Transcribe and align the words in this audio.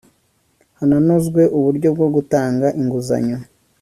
hananozwe 0.77 1.41
uburyo 1.57 1.87
bwo 1.95 2.07
gutanga 2.15 2.67
inguzanyo 2.79 3.37